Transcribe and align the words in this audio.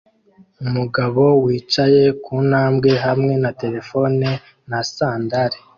umugabo 0.65 1.23
wicaye 1.45 2.03
ku 2.23 2.33
ntambwe 2.47 2.89
hamwe 3.05 3.33
na 3.43 3.51
terefone 3.61 4.27
na 4.69 4.79
sandali 4.93 5.57